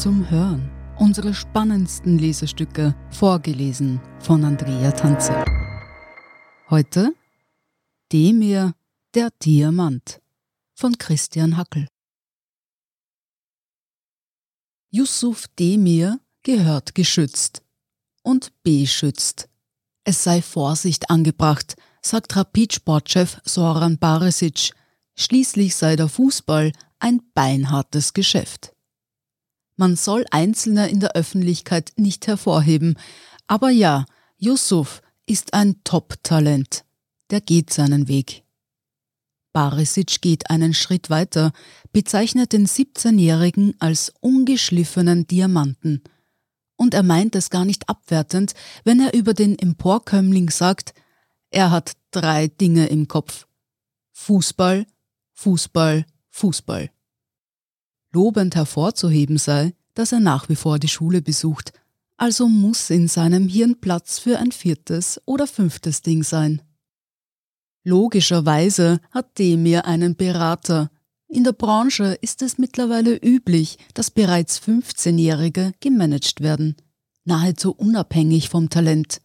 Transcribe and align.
zum 0.00 0.30
Hören. 0.30 0.70
Unsere 0.98 1.34
spannendsten 1.34 2.18
Lesestücke, 2.18 2.94
vorgelesen 3.10 4.00
von 4.20 4.42
Andrea 4.44 4.92
Tanze. 4.92 5.44
Heute 6.70 7.14
Demir, 8.10 8.72
der 9.14 9.28
Diamant 9.44 10.22
von 10.74 10.96
Christian 10.96 11.58
Hackel. 11.58 11.86
Yusuf 14.90 15.48
Demir 15.58 16.18
gehört 16.44 16.94
geschützt 16.94 17.62
und 18.22 18.54
beschützt. 18.62 19.50
Es 20.04 20.24
sei 20.24 20.40
Vorsicht 20.40 21.10
angebracht, 21.10 21.76
sagt 22.00 22.34
Rapid-Sportchef 22.36 23.42
Soran 23.44 23.98
Baresic. 23.98 24.72
Schließlich 25.14 25.76
sei 25.76 25.96
der 25.96 26.08
Fußball 26.08 26.72
ein 27.00 27.20
beinhartes 27.34 28.14
Geschäft. 28.14 28.74
Man 29.80 29.96
soll 29.96 30.26
Einzelne 30.30 30.90
in 30.90 31.00
der 31.00 31.12
Öffentlichkeit 31.12 31.92
nicht 31.96 32.26
hervorheben, 32.26 32.98
aber 33.46 33.70
ja, 33.70 34.04
Yusuf 34.36 35.00
ist 35.24 35.54
ein 35.54 35.82
Top-Talent. 35.84 36.84
Der 37.30 37.40
geht 37.40 37.72
seinen 37.72 38.06
Weg. 38.06 38.44
Barisic 39.54 40.20
geht 40.20 40.50
einen 40.50 40.74
Schritt 40.74 41.08
weiter, 41.08 41.52
bezeichnet 41.94 42.52
den 42.52 42.66
17-Jährigen 42.66 43.74
als 43.78 44.12
ungeschliffenen 44.20 45.26
Diamanten. 45.26 46.02
Und 46.76 46.92
er 46.92 47.02
meint 47.02 47.34
es 47.34 47.48
gar 47.48 47.64
nicht 47.64 47.88
abwertend, 47.88 48.52
wenn 48.84 49.00
er 49.00 49.14
über 49.14 49.32
den 49.32 49.58
Emporkömmling 49.58 50.50
sagt, 50.50 50.92
er 51.48 51.70
hat 51.70 51.92
drei 52.10 52.48
Dinge 52.48 52.88
im 52.88 53.08
Kopf. 53.08 53.46
Fußball, 54.12 54.84
Fußball, 55.32 56.04
Fußball. 56.28 56.90
Lobend 58.12 58.56
hervorzuheben 58.56 59.38
sei, 59.38 59.74
dass 59.94 60.12
er 60.12 60.20
nach 60.20 60.48
wie 60.48 60.56
vor 60.56 60.78
die 60.78 60.88
Schule 60.88 61.22
besucht, 61.22 61.72
also 62.16 62.48
muss 62.48 62.90
in 62.90 63.08
seinem 63.08 63.48
Hirn 63.48 63.80
Platz 63.80 64.18
für 64.18 64.38
ein 64.38 64.52
viertes 64.52 65.20
oder 65.24 65.46
fünftes 65.46 66.02
Ding 66.02 66.22
sein. 66.22 66.60
Logischerweise 67.84 69.00
hat 69.10 69.38
Demir 69.38 69.86
einen 69.86 70.16
Berater. 70.16 70.90
In 71.28 71.44
der 71.44 71.52
Branche 71.52 72.18
ist 72.20 72.42
es 72.42 72.58
mittlerweile 72.58 73.16
üblich, 73.16 73.78
dass 73.94 74.10
bereits 74.10 74.60
15-Jährige 74.60 75.72
gemanagt 75.80 76.40
werden, 76.40 76.76
nahezu 77.24 77.72
unabhängig 77.72 78.48
vom 78.48 78.68
Talent, 78.68 79.22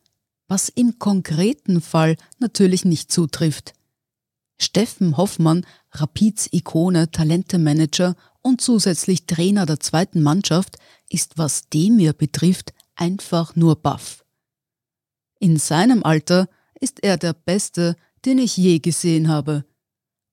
was 0.47 0.69
im 0.69 0.99
konkreten 0.99 1.81
Fall 1.81 2.15
natürlich 2.39 2.85
nicht 2.85 3.11
zutrifft. 3.11 3.73
Steffen 4.57 5.17
Hoffmann, 5.17 5.65
Rapids 5.91 6.47
Ikone, 6.51 7.11
Talentemanager 7.11 8.15
und 8.45 8.61
zusätzlich 8.61 9.25
Trainer 9.25 9.65
der 9.65 9.79
zweiten 9.79 10.21
Mannschaft, 10.21 10.77
ist 11.09 11.39
was 11.39 11.67
Demir 11.69 12.13
betrifft 12.13 12.75
einfach 12.95 13.55
nur 13.55 13.75
baff. 13.75 14.23
In 15.39 15.57
seinem 15.57 16.03
Alter 16.03 16.47
ist 16.79 17.03
er 17.03 17.17
der 17.17 17.33
Beste, 17.33 17.95
den 18.23 18.37
ich 18.37 18.55
je 18.55 18.77
gesehen 18.77 19.29
habe. 19.29 19.65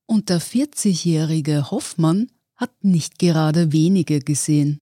Und 0.05 0.28
der 0.28 0.42
40-jährige 0.42 1.70
Hoffmann 1.70 2.30
hat 2.55 2.84
nicht 2.84 3.18
gerade 3.18 3.72
wenige 3.72 4.20
gesehen. 4.20 4.78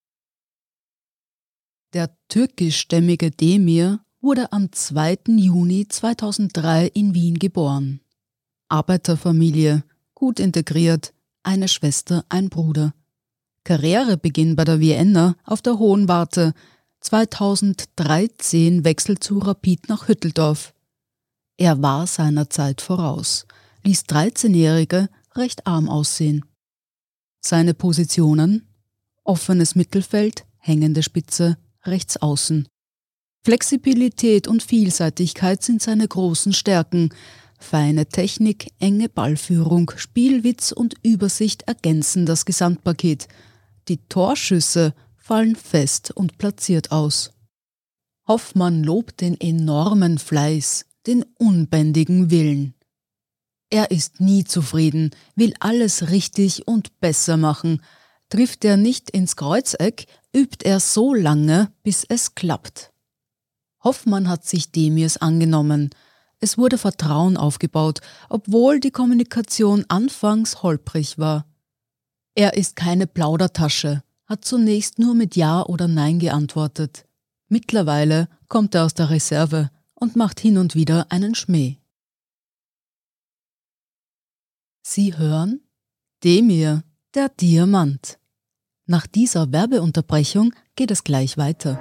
Der 1.93 2.11
türkischstämmige 2.27 3.31
Demir 3.31 4.05
wurde 4.21 4.51
am 4.51 4.73
2. 4.73 5.19
Juni 5.29 5.87
2003 5.87 6.89
in 6.89 7.15
Wien 7.15 7.39
geboren. 7.39 8.01
Arbeiterfamilie, 8.69 9.85
gut 10.15 10.41
integriert, 10.41 11.15
eine 11.45 11.69
Schwester, 11.69 12.25
ein 12.29 12.49
Bruder. 12.49 12.93
Karrierebeginn 13.65 14.57
bei 14.57 14.65
der 14.65 14.81
Vienna 14.81 15.37
auf 15.45 15.63
der 15.63 15.79
Hohen 15.79 16.09
Warte, 16.09 16.55
2013 17.01 18.85
Wechsel 18.85 19.19
zu 19.19 19.39
Rapid 19.39 19.89
nach 19.89 20.09
Hütteldorf. 20.09 20.75
Er 21.57 21.83
war 21.83 22.07
seiner 22.07 22.51
Zeit 22.51 22.81
voraus, 22.81 23.47
ließ 23.85 24.03
13-Jährige 24.05 25.09
recht 25.35 25.67
arm 25.67 25.89
aussehen. 25.89 26.45
Seine 27.41 27.75
Positionen? 27.75 28.67
Offenes 29.25 29.75
Mittelfeld, 29.75 30.45
hängende 30.59 31.03
Spitze, 31.03 31.59
rechts 31.85 32.17
außen. 32.17 32.67
Flexibilität 33.43 34.49
und 34.49 34.63
Vielseitigkeit 34.63 35.63
sind 35.63 35.81
seine 35.81 36.07
großen 36.07 36.53
Stärken, 36.53 37.11
Feine 37.59 38.07
Technik, 38.07 38.73
enge 38.81 39.09
Ballführung, 39.09 39.93
Spielwitz 39.97 40.73
und 40.73 40.95
Übersicht 41.03 41.63
ergänzen 41.63 42.25
das 42.25 42.47
Gesamtpaket. 42.47 43.29
Die 43.91 44.07
Torschüsse 44.07 44.95
fallen 45.17 45.57
fest 45.57 46.13
und 46.13 46.39
platziert 46.39 46.93
aus. 46.93 47.33
Hoffmann 48.29 48.85
lobt 48.85 49.21
den 49.21 49.35
enormen 49.41 50.19
Fleiß, 50.19 50.87
den 51.09 51.25
unbändigen 51.39 52.31
Willen. 52.31 52.75
Er 53.69 53.91
ist 53.91 54.21
nie 54.21 54.45
zufrieden, 54.45 55.11
will 55.35 55.55
alles 55.59 56.11
richtig 56.11 56.69
und 56.69 57.01
besser 57.01 57.37
machen. 57.37 57.83
Trifft 58.29 58.65
er 58.65 58.77
nicht 58.77 59.11
ins 59.11 59.35
Kreuzeck, 59.35 60.07
übt 60.33 60.65
er 60.65 60.79
so 60.79 61.13
lange, 61.13 61.73
bis 61.83 62.05
es 62.09 62.37
klappt. 62.37 62.93
Hoffmann 63.83 64.29
hat 64.29 64.45
sich 64.45 64.71
Demirs 64.71 65.17
angenommen, 65.17 65.91
es 66.39 66.57
wurde 66.57 66.79
Vertrauen 66.79 67.37
aufgebaut, 67.37 68.03
obwohl 68.29 68.79
die 68.79 68.93
Kommunikation 68.93 69.85
anfangs 69.89 70.63
holprig 70.63 71.19
war. 71.19 71.50
Er 72.35 72.55
ist 72.55 72.77
keine 72.77 73.07
Plaudertasche, 73.07 74.03
hat 74.27 74.45
zunächst 74.45 74.99
nur 74.99 75.15
mit 75.15 75.37
Ja 75.37 75.63
oder 75.63 75.89
Nein 75.89 76.19
geantwortet. 76.19 77.07
Mittlerweile 77.49 78.29
kommt 78.49 78.75
er 78.75 78.85
aus 78.85 78.95
der 78.95 79.11
Reserve 79.11 79.71
und 79.95 80.17
macht 80.17 80.39
hin 80.41 80.57
und 80.57 80.75
wieder 80.75 81.11
einen 81.11 81.35
Schmäh. 81.35 81.79
Sie 84.83 85.17
hören 85.17 85.61
Demir, 86.23 86.85
der 87.15 87.29
Diamant. 87.29 88.19
Nach 88.87 89.07
dieser 89.07 89.53
Werbeunterbrechung 89.53 90.55
geht 90.77 90.91
es 90.91 91.05
gleich 91.05 91.39
weiter. 91.39 91.79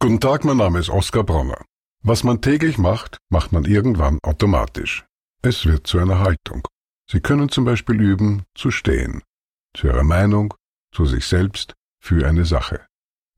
Guten 0.00 0.20
Tag, 0.20 0.44
mein 0.44 0.56
Name 0.56 0.78
ist 0.78 0.90
Oskar 0.90 1.24
Bronner. 1.24 1.64
Was 2.02 2.22
man 2.24 2.40
täglich 2.40 2.78
macht, 2.78 3.18
macht 3.28 3.52
man 3.52 3.64
irgendwann 3.64 4.18
automatisch. 4.22 5.04
Es 5.42 5.66
wird 5.66 5.86
zu 5.86 5.98
einer 5.98 6.20
Haltung. 6.20 6.66
Sie 7.10 7.20
können 7.20 7.48
zum 7.48 7.64
Beispiel 7.64 8.00
üben, 8.00 8.44
zu 8.54 8.70
stehen. 8.70 9.22
Zu 9.74 9.86
Ihrer 9.86 10.04
Meinung, 10.04 10.54
zu 10.92 11.06
sich 11.06 11.26
selbst, 11.26 11.74
für 12.00 12.26
eine 12.26 12.44
Sache. 12.44 12.86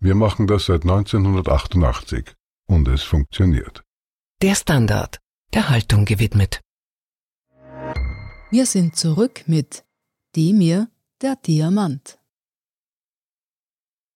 Wir 0.01 0.15
machen 0.15 0.47
das 0.47 0.67
seit 0.67 0.83
1988 0.83 2.35
und 2.67 2.89
es 2.89 3.03
funktioniert. 3.03 3.83
Der 4.43 4.55
Standard, 4.55 5.19
der 5.55 5.69
Haltung 5.69 6.05
gewidmet. 6.05 6.61
Wir 8.51 8.67
sind 8.67 8.97
zurück 8.97 9.45
mit 9.47 9.85
Demir, 10.35 10.89
der 11.23 11.37
Diamant. 11.37 12.19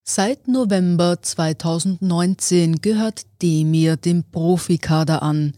Seit 0.07 0.49
November 0.49 1.23
2019 1.23 2.81
gehört 2.81 3.27
Demir 3.41 3.97
dem 3.97 4.25
Profikader 4.25 5.23
an. 5.23 5.57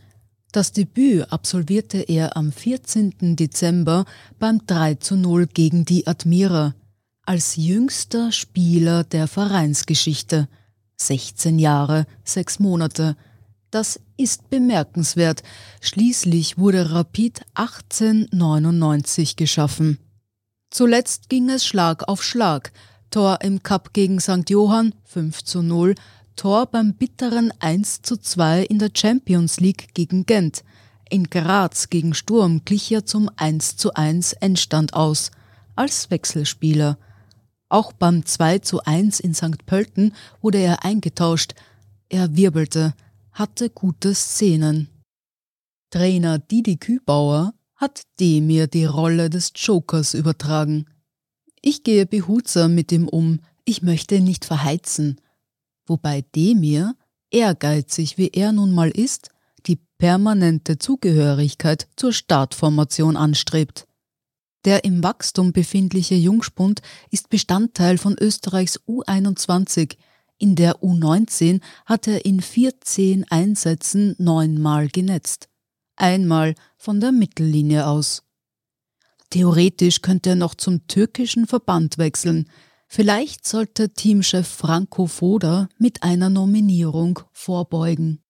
Das 0.57 0.73
Debüt 0.73 1.31
absolvierte 1.31 1.99
er 1.99 2.35
am 2.35 2.51
14. 2.51 3.37
Dezember 3.37 4.07
beim 4.39 4.67
3 4.67 4.95
zu 4.95 5.15
0 5.15 5.49
gegen 5.49 5.85
die 5.85 6.07
Admira 6.07 6.75
als 7.27 7.57
jüngster 7.57 8.33
Spieler 8.33 9.05
der 9.05 9.29
Vereinsgeschichte. 9.29 10.49
16 10.97 11.59
Jahre, 11.59 12.07
6 12.25 12.61
Monate. 12.61 13.19
Das 13.71 14.01
ist 14.17 14.49
bemerkenswert. 14.49 15.43
Schließlich 15.83 16.57
wurde 16.57 16.91
Rapid 16.91 17.43
1899 17.53 19.37
geschaffen. 19.37 19.99
Zuletzt 20.71 21.29
ging 21.29 21.51
es 21.51 21.67
Schlag 21.67 22.09
auf 22.09 22.23
Schlag. 22.23 22.73
Tor 23.11 23.41
im 23.43 23.63
Cup 23.63 23.93
gegen 23.93 24.21
St. 24.21 24.49
Johann 24.49 24.95
5 25.05 25.45
zu 25.45 25.61
0, 25.61 25.97
Tor 26.37 26.67
beim 26.67 26.95
bitteren 26.95 27.51
1 27.61 28.03
zu 28.03 28.19
2 28.19 28.65
in 28.65 28.79
der 28.79 28.91
Champions 28.95 29.59
League 29.59 29.95
gegen 29.95 30.27
Gent. 30.27 30.65
In 31.09 31.25
Graz 31.25 31.89
gegen 31.89 32.13
Sturm 32.13 32.63
glich 32.65 32.93
er 32.93 33.07
zum 33.07 33.31
1 33.37 33.79
zu 33.79 33.95
1 33.95 34.35
Endstand 34.35 34.93
aus, 34.93 35.31
als 35.77 36.11
Wechselspieler. 36.11 36.99
Auch 37.71 37.95
beim 37.95 38.25
2 38.25 38.59
zu 38.59 38.83
1 38.85 39.21
in 39.21 39.35
St. 39.35 39.65
Pölten 39.65 40.13
wurde 40.43 40.59
er 40.59 40.85
eingetauscht. 40.85 41.55
Er 42.11 42.37
wirbelte, 42.37 42.95
hatte 43.33 43.71
gute 43.71 44.15
Szenen. 44.15 44.89
Trainer 45.91 46.39
Didi 46.39 46.77
Kübauer 46.77 47.55
hat 47.77 48.03
Demir 48.21 48.67
die 48.67 48.85
Rolle 48.85 49.31
des 49.31 49.53
Jokers 49.55 50.13
übertragen. 50.13 50.87
Ich 51.63 51.83
gehe 51.83 52.07
behutsam 52.07 52.75
mit 52.75 52.93
ihm 52.93 53.09
um, 53.09 53.41
ich 53.65 53.83
möchte 53.83 54.17
ihn 54.17 54.25
nicht 54.25 54.45
verheizen. 54.45 55.21
Wobei 55.87 56.25
Demir, 56.35 56.95
ehrgeizig 57.31 58.19
wie 58.19 58.29
er 58.29 58.53
nun 58.53 58.73
mal 58.73 58.91
ist, 58.91 59.31
die 59.67 59.79
permanente 59.99 60.79
Zugehörigkeit 60.79 61.89
zur 61.97 62.13
Startformation 62.13 63.17
anstrebt. 63.17 63.87
Der 64.65 64.85
im 64.85 65.03
Wachstum 65.05 65.53
befindliche 65.53 66.17
Jungspund 66.17 66.83
ist 67.11 67.31
Bestandteil 67.31 67.99
von 67.99 68.17
Österreichs 68.19 68.81
U21. 68.89 69.97
In 70.39 70.57
der 70.57 70.83
U19 70.83 71.63
hat 71.87 72.09
er 72.09 72.25
in 72.25 72.41
14 72.41 73.25
Einsätzen 73.31 74.17
neunmal 74.19 74.89
genetzt. 74.89 75.49
Einmal 75.95 76.57
von 76.77 77.01
der 77.01 77.13
Mittellinie 77.13 77.87
aus. 77.87 78.25
Theoretisch 79.31 80.03
könnte 80.03 80.31
er 80.31 80.37
noch 80.37 80.55
zum 80.57 80.87
türkischen 80.89 81.47
Verband 81.47 81.97
wechseln. 81.99 82.51
Vielleicht 82.89 83.47
sollte 83.47 83.91
Teamchef 83.91 84.47
Franco 84.47 85.07
Foda 85.07 85.69
mit 85.79 86.03
einer 86.03 86.31
Nominierung 86.31 87.21
vorbeugen. 87.33 88.23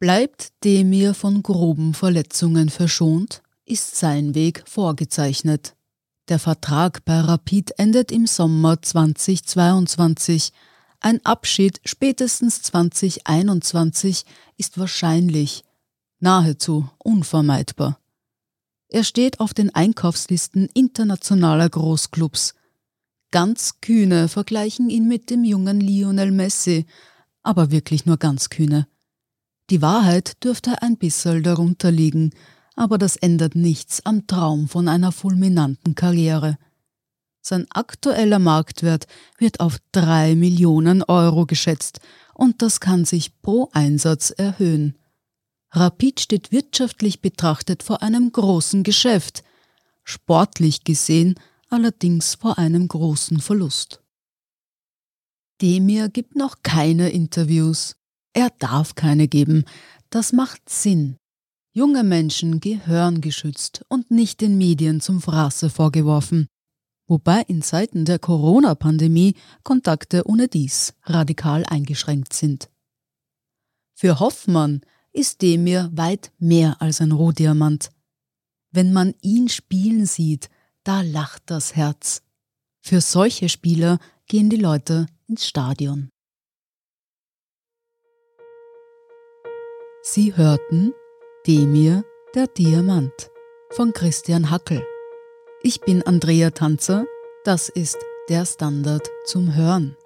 Bleibt 0.00 0.52
Demir 0.64 1.14
von 1.14 1.42
groben 1.42 1.94
Verletzungen 1.94 2.68
verschont, 2.68 3.42
ist 3.64 3.96
sein 3.96 4.34
Weg 4.34 4.62
vorgezeichnet. 4.66 5.74
Der 6.28 6.38
Vertrag 6.38 7.04
bei 7.04 7.20
Rapid 7.20 7.78
endet 7.78 8.12
im 8.12 8.26
Sommer 8.26 8.80
2022. 8.82 10.52
Ein 11.00 11.24
Abschied 11.24 11.80
spätestens 11.84 12.62
2021 12.62 14.24
ist 14.56 14.78
wahrscheinlich, 14.78 15.64
nahezu 16.20 16.88
unvermeidbar. 16.98 17.98
Er 18.88 19.04
steht 19.04 19.40
auf 19.40 19.52
den 19.52 19.74
Einkaufslisten 19.74 20.68
internationaler 20.72 21.68
Großclubs. 21.68 22.54
Ganz 23.30 23.80
Kühne 23.82 24.28
vergleichen 24.28 24.88
ihn 24.88 25.06
mit 25.06 25.28
dem 25.28 25.44
jungen 25.44 25.80
Lionel 25.80 26.30
Messi, 26.30 26.86
aber 27.42 27.70
wirklich 27.70 28.06
nur 28.06 28.16
ganz 28.16 28.48
Kühne. 28.48 28.88
Die 29.68 29.82
Wahrheit 29.82 30.42
dürfte 30.42 30.80
ein 30.80 30.96
bisschen 30.96 31.42
darunter 31.42 31.90
liegen, 31.90 32.30
aber 32.74 32.96
das 32.96 33.16
ändert 33.16 33.54
nichts 33.54 34.06
am 34.06 34.26
Traum 34.26 34.68
von 34.68 34.88
einer 34.88 35.12
fulminanten 35.12 35.94
Karriere. 35.94 36.56
Sein 37.42 37.66
aktueller 37.70 38.38
Marktwert 38.38 39.06
wird 39.36 39.60
auf 39.60 39.78
drei 39.92 40.34
Millionen 40.34 41.02
Euro 41.02 41.44
geschätzt 41.44 42.00
und 42.32 42.62
das 42.62 42.80
kann 42.80 43.04
sich 43.04 43.42
pro 43.42 43.68
Einsatz 43.72 44.30
erhöhen. 44.30 44.96
Rapid 45.70 46.20
steht 46.20 46.52
wirtschaftlich 46.52 47.20
betrachtet 47.20 47.82
vor 47.82 48.02
einem 48.02 48.32
großen 48.32 48.82
Geschäft, 48.82 49.44
sportlich 50.02 50.84
gesehen 50.84 51.34
allerdings 51.68 52.34
vor 52.34 52.58
einem 52.58 52.88
großen 52.88 53.40
Verlust. 53.40 54.02
Demir 55.60 56.08
gibt 56.08 56.36
noch 56.36 56.62
keine 56.62 57.10
Interviews. 57.10 57.96
Er 58.32 58.50
darf 58.58 58.94
keine 58.94 59.28
geben. 59.28 59.64
Das 60.10 60.32
macht 60.32 60.68
Sinn. 60.68 61.16
Junge 61.72 62.04
Menschen 62.04 62.60
gehören 62.60 63.20
geschützt 63.20 63.84
und 63.88 64.10
nicht 64.10 64.40
den 64.40 64.56
Medien 64.56 65.00
zum 65.00 65.20
Fraße 65.20 65.68
vorgeworfen. 65.68 66.46
Wobei 67.06 67.42
in 67.42 67.62
Zeiten 67.62 68.04
der 68.04 68.18
Corona-Pandemie 68.18 69.34
Kontakte 69.64 70.26
ohne 70.26 70.48
dies 70.48 70.94
radikal 71.04 71.64
eingeschränkt 71.66 72.32
sind. 72.32 72.70
Für 73.94 74.20
Hoffmann 74.20 74.82
ist 75.18 75.42
Demir 75.42 75.90
weit 75.94 76.30
mehr 76.38 76.76
als 76.80 77.00
ein 77.00 77.10
Rohdiamant. 77.10 77.90
Wenn 78.70 78.92
man 78.92 79.14
ihn 79.20 79.48
spielen 79.48 80.06
sieht, 80.06 80.48
da 80.84 81.00
lacht 81.00 81.42
das 81.46 81.74
Herz. 81.74 82.22
Für 82.80 83.00
solche 83.00 83.48
Spieler 83.48 83.98
gehen 84.28 84.48
die 84.48 84.56
Leute 84.56 85.06
ins 85.26 85.44
Stadion. 85.44 86.10
Sie 90.02 90.36
hörten 90.36 90.92
Demir, 91.46 92.04
der 92.36 92.46
Diamant 92.46 93.30
von 93.70 93.92
Christian 93.92 94.50
Hackel. 94.50 94.86
Ich 95.62 95.80
bin 95.80 96.02
Andrea 96.04 96.50
Tanzer, 96.50 97.06
das 97.44 97.68
ist 97.68 97.98
der 98.28 98.46
Standard 98.46 99.08
zum 99.24 99.54
Hören. 99.54 99.96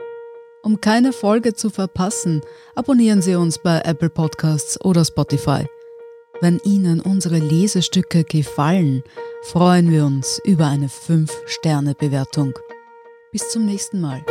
Um 0.64 0.80
keine 0.80 1.12
Folge 1.12 1.54
zu 1.54 1.70
verpassen, 1.70 2.40
abonnieren 2.76 3.20
Sie 3.20 3.34
uns 3.34 3.58
bei 3.58 3.80
Apple 3.84 4.10
Podcasts 4.10 4.80
oder 4.80 5.04
Spotify. 5.04 5.66
Wenn 6.40 6.60
Ihnen 6.64 7.00
unsere 7.00 7.38
Lesestücke 7.38 8.22
gefallen, 8.22 9.02
freuen 9.42 9.90
wir 9.90 10.04
uns 10.04 10.40
über 10.44 10.66
eine 10.68 10.86
5-Sterne-Bewertung. 10.86 12.54
Bis 13.32 13.48
zum 13.50 13.64
nächsten 13.64 14.00
Mal. 14.00 14.24